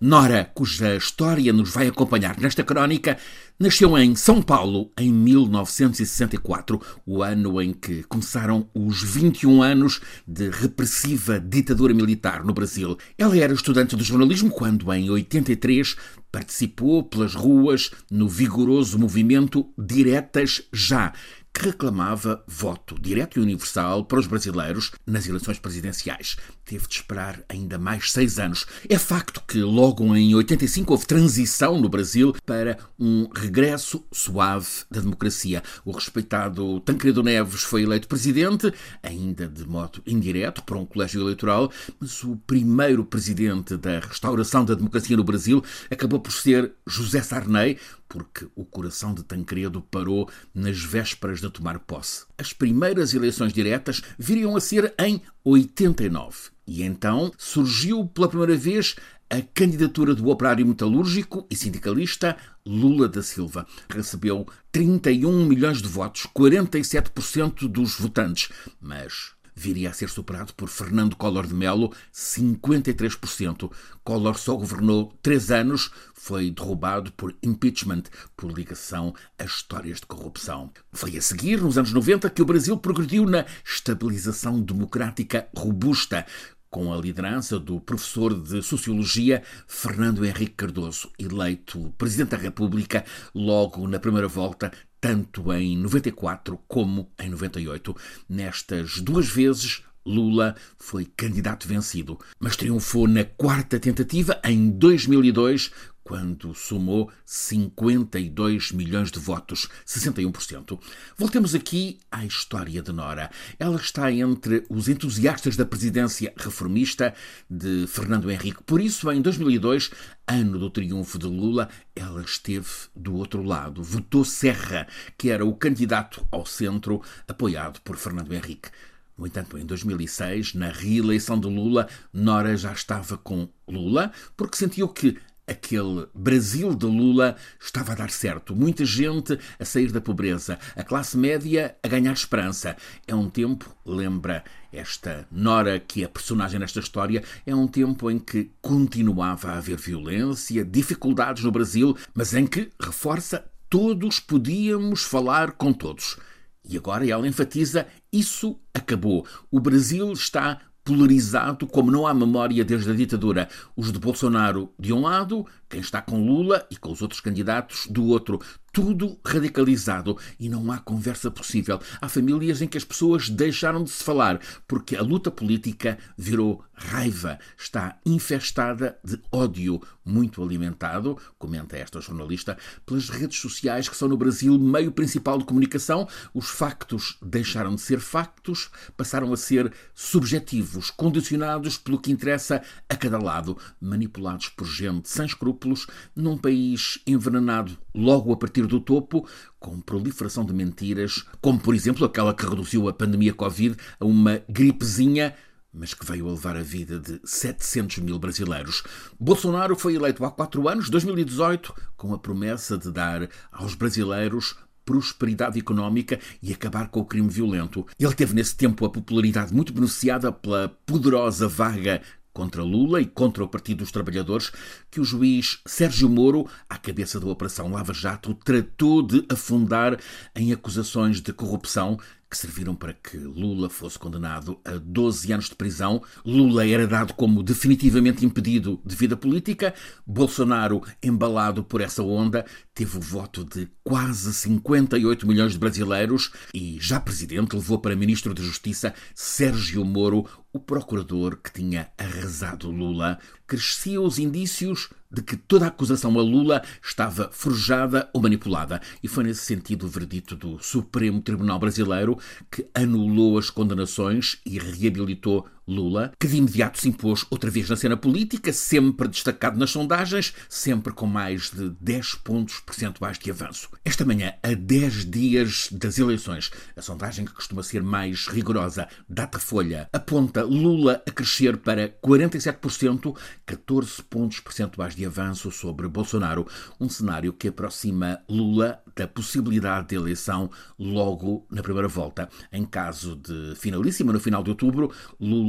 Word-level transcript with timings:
Nora, 0.00 0.50
cuja 0.52 0.96
história 0.96 1.52
nos 1.52 1.70
vai 1.70 1.86
acompanhar 1.86 2.36
nesta 2.40 2.64
crónica, 2.64 3.16
nasceu 3.60 3.96
em 3.96 4.16
São 4.16 4.42
Paulo 4.42 4.90
em 4.98 5.12
1964, 5.12 6.80
o 7.06 7.22
ano 7.22 7.62
em 7.62 7.72
que 7.72 8.02
começaram 8.02 8.68
os 8.74 9.00
21 9.04 9.62
anos 9.62 10.00
de 10.26 10.50
repressiva 10.50 11.38
ditadura 11.38 11.94
militar 11.94 12.44
no 12.44 12.52
Brasil. 12.52 12.98
Ela 13.16 13.38
era 13.38 13.54
estudante 13.54 13.94
de 13.94 14.02
jornalismo 14.02 14.50
quando, 14.50 14.92
em 14.92 15.08
83, 15.08 15.94
participou 16.30 17.04
pelas 17.04 17.36
ruas 17.36 17.92
no 18.10 18.28
vigoroso 18.28 18.98
movimento 18.98 19.64
Diretas 19.78 20.62
Já, 20.72 21.12
que 21.54 21.66
reclamava 21.66 22.42
voto 22.48 22.96
direto 23.00 23.38
e 23.38 23.42
universal 23.42 24.04
para 24.04 24.18
os 24.18 24.26
brasileiros 24.26 24.90
nas 25.06 25.28
eleições 25.28 25.60
presidenciais. 25.60 26.36
Teve 26.64 26.88
de 26.88 26.94
esperar 26.94 27.42
ainda 27.48 27.78
mais 27.78 28.10
seis 28.10 28.38
anos. 28.38 28.64
É 28.88 28.98
facto 28.98 29.42
que 29.46 29.58
logo 29.58 30.16
em 30.16 30.34
85 30.34 30.92
houve 30.92 31.06
transição 31.06 31.78
no 31.78 31.88
Brasil 31.88 32.34
para 32.46 32.78
um 32.98 33.28
regresso 33.34 34.02
suave 34.10 34.66
da 34.90 35.00
democracia. 35.00 35.62
O 35.84 35.92
respeitado 35.92 36.80
Tancredo 36.80 37.22
Neves 37.22 37.62
foi 37.62 37.82
eleito 37.82 38.08
presidente, 38.08 38.72
ainda 39.02 39.46
de 39.46 39.66
modo 39.66 40.02
indireto, 40.06 40.62
por 40.62 40.76
um 40.78 40.86
colégio 40.86 41.20
eleitoral, 41.20 41.70
mas 42.00 42.24
o 42.24 42.36
primeiro 42.46 43.04
presidente 43.04 43.76
da 43.76 44.00
restauração 44.00 44.64
da 44.64 44.74
democracia 44.74 45.16
no 45.16 45.24
Brasil 45.24 45.62
acabou 45.90 46.18
por 46.18 46.32
ser 46.32 46.72
José 46.86 47.20
Sarney, 47.20 47.78
porque 48.08 48.46
o 48.54 48.64
coração 48.64 49.12
de 49.12 49.24
Tancredo 49.24 49.82
parou 49.82 50.30
nas 50.54 50.78
vésperas 50.78 51.40
de 51.40 51.50
tomar 51.50 51.78
posse. 51.80 52.24
As 52.38 52.52
primeiras 52.52 53.12
eleições 53.12 53.52
diretas 53.52 54.02
viriam 54.18 54.56
a 54.56 54.60
ser 54.60 54.94
em 54.98 55.20
89. 55.44 56.50
E 56.66 56.82
então 56.82 57.30
surgiu 57.36 58.06
pela 58.06 58.28
primeira 58.28 58.56
vez 58.56 58.96
a 59.28 59.40
candidatura 59.42 60.14
do 60.14 60.28
operário 60.28 60.66
metalúrgico 60.66 61.46
e 61.50 61.56
sindicalista 61.56 62.36
Lula 62.64 63.08
da 63.08 63.22
Silva. 63.22 63.66
Recebeu 63.88 64.46
31 64.72 65.44
milhões 65.44 65.82
de 65.82 65.88
votos, 65.88 66.26
47% 66.34 67.68
dos 67.68 67.98
votantes, 67.98 68.50
mas 68.80 69.32
viria 69.54 69.90
a 69.90 69.92
ser 69.92 70.08
superado 70.08 70.52
por 70.54 70.68
Fernando 70.68 71.16
Collor 71.16 71.46
de 71.46 71.54
Mello, 71.54 71.92
53%. 72.12 73.70
Collor 74.02 74.38
só 74.38 74.56
governou 74.56 75.16
três 75.22 75.50
anos, 75.50 75.90
foi 76.14 76.50
derrubado 76.50 77.12
por 77.12 77.34
impeachment, 77.42 78.04
por 78.36 78.50
ligação 78.50 79.14
a 79.38 79.44
histórias 79.44 80.00
de 80.00 80.06
corrupção. 80.06 80.72
Foi 80.92 81.16
a 81.16 81.22
seguir, 81.22 81.60
nos 81.60 81.78
anos 81.78 81.92
90, 81.92 82.28
que 82.30 82.42
o 82.42 82.46
Brasil 82.46 82.76
progrediu 82.76 83.26
na 83.26 83.44
estabilização 83.64 84.60
democrática 84.60 85.48
robusta, 85.56 86.26
com 86.74 86.92
a 86.92 86.96
liderança 86.96 87.56
do 87.56 87.80
professor 87.80 88.34
de 88.34 88.60
Sociologia 88.60 89.44
Fernando 89.68 90.24
Henrique 90.24 90.56
Cardoso, 90.56 91.08
eleito 91.16 91.94
Presidente 91.96 92.30
da 92.30 92.36
República 92.36 93.04
logo 93.32 93.86
na 93.86 94.00
primeira 94.00 94.26
volta, 94.26 94.72
tanto 95.04 95.52
em 95.52 95.76
94 95.76 96.58
como 96.66 97.12
em 97.18 97.28
98. 97.28 97.94
Nestas 98.26 99.02
duas 99.02 99.28
vezes, 99.28 99.82
Lula 100.02 100.56
foi 100.78 101.04
candidato 101.04 101.68
vencido, 101.68 102.18
mas 102.40 102.56
triunfou 102.56 103.06
na 103.06 103.22
quarta 103.22 103.78
tentativa 103.78 104.40
em 104.42 104.70
2002 104.70 105.70
quando 106.04 106.54
somou 106.54 107.10
52 107.24 108.72
milhões 108.72 109.10
de 109.10 109.18
votos, 109.18 109.68
61%. 109.86 110.78
Voltemos 111.16 111.54
aqui 111.54 111.98
à 112.12 112.26
história 112.26 112.82
de 112.82 112.92
Nora. 112.92 113.30
Ela 113.58 113.76
está 113.76 114.12
entre 114.12 114.64
os 114.68 114.88
entusiastas 114.88 115.56
da 115.56 115.64
presidência 115.64 116.32
reformista 116.36 117.14
de 117.48 117.86
Fernando 117.86 118.30
Henrique. 118.30 118.62
Por 118.62 118.80
isso, 118.80 119.10
em 119.10 119.22
2002, 119.22 119.90
ano 120.28 120.58
do 120.58 120.68
triunfo 120.68 121.18
de 121.18 121.26
Lula, 121.26 121.70
ela 121.96 122.20
esteve 122.20 122.68
do 122.94 123.16
outro 123.16 123.42
lado. 123.42 123.82
Votou 123.82 124.24
Serra, 124.24 124.86
que 125.16 125.30
era 125.30 125.44
o 125.44 125.56
candidato 125.56 126.26
ao 126.30 126.44
centro, 126.44 127.00
apoiado 127.26 127.80
por 127.80 127.96
Fernando 127.96 128.34
Henrique. 128.34 128.68
No 129.16 129.26
entanto, 129.26 129.56
em 129.56 129.64
2006, 129.64 130.54
na 130.54 130.68
reeleição 130.68 131.38
de 131.38 131.46
Lula, 131.46 131.88
Nora 132.12 132.56
já 132.56 132.72
estava 132.72 133.16
com 133.16 133.48
Lula, 133.66 134.12
porque 134.36 134.56
sentiu 134.56 134.88
que 134.88 135.16
aquele 135.46 136.06
Brasil 136.14 136.74
de 136.74 136.86
Lula 136.86 137.36
estava 137.60 137.92
a 137.92 137.94
dar 137.94 138.10
certo. 138.10 138.54
Muita 138.54 138.84
gente 138.84 139.38
a 139.58 139.64
sair 139.64 139.92
da 139.92 140.00
pobreza, 140.00 140.58
a 140.76 140.82
classe 140.82 141.16
média 141.16 141.76
a 141.82 141.88
ganhar 141.88 142.12
esperança. 142.12 142.76
É 143.06 143.14
um 143.14 143.28
tempo, 143.28 143.74
lembra 143.84 144.44
esta 144.72 145.26
Nora, 145.30 145.78
que 145.78 146.02
é 146.02 146.08
personagem 146.08 146.58
nesta 146.58 146.80
história, 146.80 147.22
é 147.46 147.54
um 147.54 147.68
tempo 147.68 148.10
em 148.10 148.18
que 148.18 148.50
continuava 148.60 149.50
a 149.50 149.58
haver 149.58 149.76
violência, 149.76 150.64
dificuldades 150.64 151.44
no 151.44 151.52
Brasil, 151.52 151.96
mas 152.12 152.34
em 152.34 152.46
que, 152.46 152.70
reforça, 152.80 153.44
todos 153.68 154.20
podíamos 154.20 155.04
falar 155.04 155.52
com 155.52 155.72
todos. 155.72 156.16
E 156.64 156.76
agora 156.76 157.06
ela 157.06 157.28
enfatiza: 157.28 157.86
isso 158.12 158.58
acabou. 158.72 159.26
O 159.50 159.60
Brasil 159.60 160.12
está 160.12 160.60
polarizado 160.84 161.66
como 161.66 161.90
não 161.90 162.06
há 162.06 162.12
memória 162.12 162.64
desde 162.64 162.90
a 162.90 162.94
ditadura. 162.94 163.48
Os 163.74 163.90
de 163.90 163.98
Bolsonaro 163.98 164.70
de 164.78 164.92
um 164.92 165.00
lado, 165.00 165.46
quem 165.68 165.80
está 165.80 166.02
com 166.02 166.24
Lula 166.24 166.66
e 166.70 166.76
com 166.76 166.92
os 166.92 167.00
outros 167.00 167.20
candidatos 167.20 167.86
do 167.86 168.04
outro 168.06 168.38
tudo 168.74 169.16
radicalizado 169.24 170.18
e 170.38 170.48
não 170.48 170.72
há 170.72 170.78
conversa 170.78 171.30
possível. 171.30 171.80
Há 172.00 172.08
famílias 172.08 172.60
em 172.60 172.66
que 172.66 172.76
as 172.76 172.82
pessoas 172.82 173.30
deixaram 173.30 173.84
de 173.84 173.90
se 173.90 174.02
falar 174.02 174.40
porque 174.66 174.96
a 174.96 175.02
luta 175.02 175.30
política 175.30 175.96
virou 176.18 176.64
raiva, 176.74 177.38
está 177.56 177.98
infestada 178.04 178.98
de 179.04 179.20
ódio, 179.30 179.80
muito 180.04 180.42
alimentado, 180.42 181.16
comenta 181.38 181.76
esta 181.76 182.00
jornalista, 182.00 182.58
pelas 182.84 183.08
redes 183.08 183.38
sociais 183.38 183.88
que 183.88 183.96
são 183.96 184.08
no 184.08 184.16
Brasil 184.16 184.58
meio 184.58 184.90
principal 184.90 185.38
de 185.38 185.44
comunicação. 185.44 186.08
Os 186.34 186.48
factos 186.48 187.16
deixaram 187.22 187.76
de 187.76 187.80
ser 187.80 188.00
factos, 188.00 188.70
passaram 188.96 189.32
a 189.32 189.36
ser 189.36 189.72
subjetivos, 189.94 190.90
condicionados 190.90 191.78
pelo 191.78 192.00
que 192.00 192.10
interessa 192.10 192.60
a 192.88 192.96
cada 192.96 193.18
lado, 193.18 193.56
manipulados 193.80 194.48
por 194.48 194.66
gente 194.66 195.08
sem 195.08 195.26
escrúpulos, 195.26 195.86
num 196.14 196.36
país 196.36 197.00
envenenado 197.06 197.78
logo 197.94 198.32
a 198.32 198.36
partir 198.36 198.63
do 198.66 198.80
topo, 198.80 199.28
com 199.58 199.80
proliferação 199.80 200.44
de 200.44 200.52
mentiras, 200.52 201.24
como 201.40 201.58
por 201.58 201.74
exemplo 201.74 202.04
aquela 202.04 202.34
que 202.34 202.46
reduziu 202.46 202.88
a 202.88 202.92
pandemia 202.92 203.32
Covid 203.32 203.76
a 203.98 204.04
uma 204.04 204.42
gripezinha 204.48 205.34
mas 205.76 205.92
que 205.92 206.06
veio 206.06 206.28
a 206.28 206.30
levar 206.30 206.56
a 206.56 206.62
vida 206.62 207.00
de 207.00 207.20
700 207.24 207.98
mil 207.98 208.16
brasileiros. 208.16 208.84
Bolsonaro 209.18 209.74
foi 209.74 209.96
eleito 209.96 210.24
há 210.24 210.30
quatro 210.30 210.68
anos, 210.68 210.88
2018, 210.88 211.74
com 211.96 212.14
a 212.14 212.18
promessa 212.18 212.78
de 212.78 212.92
dar 212.92 213.28
aos 213.50 213.74
brasileiros 213.74 214.54
prosperidade 214.84 215.58
económica 215.58 216.20
e 216.42 216.52
acabar 216.52 216.88
com 216.88 217.00
o 217.00 217.04
crime 217.04 217.28
violento. 217.28 217.86
Ele 217.98 218.14
teve 218.14 218.34
nesse 218.34 218.54
tempo 218.54 218.84
a 218.84 218.90
popularidade 218.90 219.52
muito 219.52 219.72
beneficiada 219.72 220.30
pela 220.30 220.68
poderosa 220.86 221.48
vaga 221.48 222.02
contra 222.34 222.62
Lula 222.62 223.00
e 223.00 223.06
contra 223.06 223.44
o 223.44 223.48
Partido 223.48 223.78
dos 223.78 223.92
Trabalhadores, 223.92 224.50
que 224.90 225.00
o 225.00 225.04
juiz 225.04 225.60
Sérgio 225.64 226.10
Moro, 226.10 226.46
à 226.68 226.76
cabeça 226.76 227.18
da 227.18 227.26
Operação 227.26 227.70
Lava 227.70 227.94
Jato, 227.94 228.34
tratou 228.34 229.00
de 229.00 229.24
afundar 229.30 229.98
em 230.34 230.52
acusações 230.52 231.20
de 231.20 231.32
corrupção 231.32 231.98
que 232.34 232.38
serviram 232.38 232.74
para 232.74 232.92
que 232.92 233.16
Lula 233.16 233.70
fosse 233.70 233.96
condenado 233.96 234.58
a 234.64 234.72
12 234.72 235.32
anos 235.32 235.48
de 235.48 235.54
prisão. 235.54 236.02
Lula 236.26 236.66
era 236.66 236.84
dado 236.84 237.14
como 237.14 237.44
definitivamente 237.44 238.26
impedido 238.26 238.80
de 238.84 238.96
vida 238.96 239.16
política. 239.16 239.72
Bolsonaro, 240.04 240.82
embalado 241.00 241.62
por 241.62 241.80
essa 241.80 242.02
onda, 242.02 242.44
teve 242.74 242.98
o 242.98 243.00
voto 243.00 243.44
de 243.44 243.68
quase 243.84 244.34
58 244.34 245.26
milhões 245.28 245.52
de 245.52 245.58
brasileiros 245.58 246.32
e, 246.52 246.76
já 246.80 246.98
presidente, 246.98 247.54
levou 247.54 247.78
para 247.78 247.94
ministro 247.94 248.34
da 248.34 248.42
Justiça 248.42 248.92
Sérgio 249.14 249.84
Moro, 249.84 250.26
o 250.54 250.60
procurador 250.60 251.36
que 251.36 251.52
tinha 251.52 251.88
arrasado 251.98 252.70
Lula. 252.70 253.18
Cresciam 253.44 254.04
os 254.04 254.20
indícios 254.20 254.88
de 255.10 255.20
que 255.20 255.36
toda 255.36 255.64
a 255.64 255.68
acusação 255.68 256.16
a 256.16 256.22
Lula 256.22 256.62
estava 256.82 257.28
forjada 257.32 258.08
ou 258.14 258.22
manipulada. 258.22 258.80
E 259.02 259.08
foi 259.08 259.24
nesse 259.24 259.44
sentido 259.44 259.84
o 259.84 259.88
verdito 259.88 260.36
do 260.36 260.58
Supremo 260.60 261.20
Tribunal 261.20 261.58
Brasileiro 261.58 262.16
que 262.50 262.66
anulou 262.72 263.36
as 263.36 263.50
condenações 263.50 264.38
e 264.46 264.58
reabilitou 264.60 265.44
Lula, 265.66 266.12
que 266.18 266.26
de 266.26 266.36
imediato 266.36 266.80
se 266.80 266.88
impôs 266.88 267.24
outra 267.30 267.50
vez 267.50 267.68
na 267.68 267.76
cena 267.76 267.96
política, 267.96 268.52
sempre 268.52 269.08
destacado 269.08 269.58
nas 269.58 269.70
sondagens, 269.70 270.34
sempre 270.48 270.92
com 270.92 271.06
mais 271.06 271.50
de 271.50 271.70
10 271.80 272.16
pontos 272.16 272.60
percentuais 272.60 273.18
de 273.18 273.30
avanço. 273.30 273.68
Esta 273.84 274.04
manhã, 274.04 274.34
a 274.42 274.54
10 274.54 275.10
dias 275.10 275.68
das 275.72 275.98
eleições, 275.98 276.50
a 276.76 276.82
sondagem 276.82 277.24
que 277.24 277.32
costuma 277.32 277.62
ser 277.62 277.82
mais 277.82 278.26
rigorosa, 278.26 278.88
Datafolha, 279.08 279.88
aponta 279.92 280.42
Lula 280.42 281.02
a 281.06 281.10
crescer 281.10 281.56
para 281.56 281.88
47%, 281.88 283.16
14 283.46 284.02
pontos 284.02 284.40
percentuais 284.40 284.94
de 284.94 285.06
avanço 285.06 285.50
sobre 285.50 285.88
Bolsonaro, 285.88 286.46
um 286.80 286.88
cenário 286.88 287.32
que 287.32 287.48
aproxima 287.48 288.20
Lula 288.28 288.82
da 288.96 289.08
possibilidade 289.08 289.88
de 289.88 289.96
eleição 289.96 290.50
logo 290.78 291.46
na 291.50 291.62
primeira 291.62 291.88
volta. 291.88 292.28
Em 292.52 292.64
caso 292.64 293.16
de 293.16 293.54
finalíssima, 293.56 294.12
no 294.12 294.20
final 294.20 294.42
de 294.42 294.50
outubro, 294.50 294.92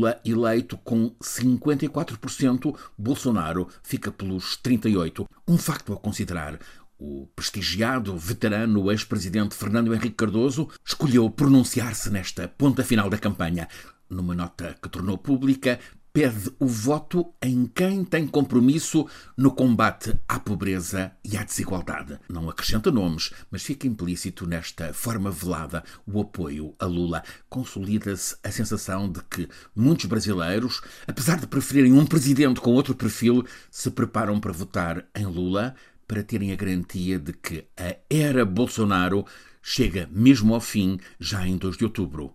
Lula 0.06 0.22
eleito 0.24 0.78
com 0.78 1.16
54%, 1.22 2.78
Bolsonaro 2.98 3.68
fica 3.82 4.12
pelos 4.12 4.60
38%. 4.64 5.26
Um 5.48 5.58
facto 5.58 5.94
a 5.94 5.98
considerar. 5.98 6.60
O 6.98 7.28
prestigiado 7.36 8.18
veterano 8.18 8.90
ex-presidente 8.92 9.56
Fernando 9.56 9.94
Henrique 9.94 10.16
Cardoso 10.16 10.70
escolheu 10.86 11.30
pronunciar-se 11.30 12.10
nesta 12.10 12.48
ponta 12.48 12.84
final 12.84 13.10
da 13.10 13.18
campanha. 13.18 13.68
Numa 14.10 14.36
nota 14.36 14.78
que 14.82 14.88
tornou 14.88 15.18
pública, 15.18 15.80
pede 16.16 16.50
o 16.60 16.66
voto 16.66 17.34
em 17.42 17.66
quem 17.66 18.06
tem 18.06 18.26
compromisso 18.26 19.06
no 19.36 19.52
combate 19.52 20.18
à 20.26 20.40
pobreza 20.40 21.12
e 21.22 21.36
à 21.36 21.44
desigualdade. 21.44 22.18
Não 22.30 22.50
acrescenta 22.50 22.90
nomes, 22.90 23.34
mas 23.52 23.64
fica 23.64 23.86
implícito 23.86 24.48
nesta 24.48 24.94
forma 24.94 25.30
velada 25.30 25.84
o 26.08 26.22
apoio 26.22 26.74
a 26.80 26.86
Lula. 26.86 27.22
Consolida-se 27.50 28.38
a 28.42 28.50
sensação 28.50 29.12
de 29.12 29.22
que 29.30 29.50
muitos 29.76 30.06
brasileiros, 30.06 30.80
apesar 31.06 31.38
de 31.38 31.48
preferirem 31.48 31.92
um 31.92 32.06
presidente 32.06 32.62
com 32.62 32.72
outro 32.72 32.96
perfil, 32.96 33.46
se 33.70 33.92
preparam 33.92 34.40
para 34.40 34.54
votar 34.54 35.06
em 35.14 35.26
Lula 35.26 35.76
para 36.08 36.24
terem 36.24 36.54
a 36.54 36.56
garantia 36.56 37.20
de 37.20 37.34
que 37.34 37.66
a 37.76 37.94
era 38.10 38.46
Bolsonaro 38.46 39.26
chega 39.62 40.08
mesmo 40.10 40.54
ao 40.54 40.62
fim 40.62 40.98
já 41.20 41.46
em 41.46 41.58
2 41.58 41.76
de 41.76 41.84
outubro. 41.84 42.34